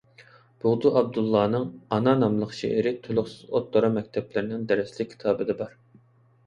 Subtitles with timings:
[0.61, 1.67] بۇغدا ئابدۇللانىڭ
[1.97, 5.81] «ئانا» ناملىق شېئىرى تولۇقسىز ئوتتۇرا مەكتەپلەرنىڭ دەرسلىك كىتابىدا بار.